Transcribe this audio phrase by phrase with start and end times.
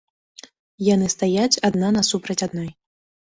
[0.93, 2.69] Яны стаяць адна насупраць адной.